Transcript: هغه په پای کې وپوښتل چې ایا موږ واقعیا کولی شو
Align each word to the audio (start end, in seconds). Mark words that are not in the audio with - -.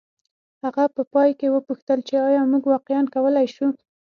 هغه 0.63 0.83
په 0.95 1.01
پای 1.13 1.29
کې 1.39 1.47
وپوښتل 1.51 1.99
چې 2.07 2.15
ایا 2.27 2.41
موږ 2.51 2.63
واقعیا 2.67 3.01
کولی 3.15 3.47
شو 3.55 3.67